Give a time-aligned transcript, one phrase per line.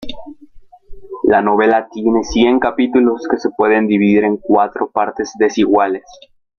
[1.21, 6.03] La novela tiene cien capítulos que se pueden dividir en cuatro partes desiguales.